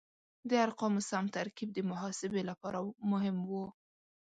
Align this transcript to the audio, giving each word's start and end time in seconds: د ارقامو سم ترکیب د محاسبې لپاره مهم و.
د 0.49 0.51
ارقامو 0.65 1.01
سم 1.09 1.25
ترکیب 1.35 1.69
د 1.73 1.79
محاسبې 1.89 2.41
لپاره 2.49 2.79
مهم 3.11 3.37
و. 3.49 3.51